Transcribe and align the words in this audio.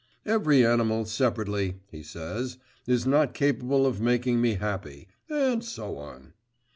Every 0.25 0.65
animal 0.65 1.05
separately,' 1.05 1.75
he 1.91 2.01
says, 2.01 2.57
'is 2.87 3.05
not 3.05 3.35
capable 3.35 3.85
of 3.85 4.01
making 4.01 4.41
me 4.41 4.55
happy!' 4.55 5.09
and 5.29 5.63
so 5.63 5.95
on. 5.99 6.33